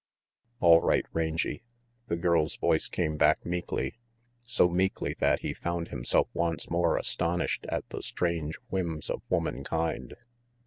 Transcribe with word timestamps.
"All 0.61 0.81
right, 0.81 1.05
Rangy," 1.13 1.61
the 2.07 2.15
girl's 2.15 2.55
voice 2.55 2.89
came 2.89 3.17
back 3.17 3.45
meekly, 3.45 3.99
so 4.43 4.67
meekly 4.67 5.13
that 5.19 5.41
he 5.41 5.53
found 5.53 5.89
himself 5.89 6.27
once 6.33 6.71
more 6.71 6.97
astonished 6.97 7.67
at 7.69 7.87
the 7.89 8.01
strange 8.01 8.55
whims 8.71 9.11
of 9.11 9.21
womankind. 9.29 10.15